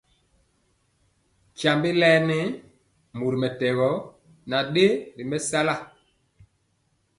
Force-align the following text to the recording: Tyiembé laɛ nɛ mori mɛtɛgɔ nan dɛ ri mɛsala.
Tyiembé 1.57 1.89
laɛ 2.01 2.15
nɛ 2.29 2.37
mori 3.17 3.37
mɛtɛgɔ 3.41 3.89
nan 4.49 4.65
dɛ 4.73 4.85
ri 5.17 5.23
mɛsala. 5.31 5.75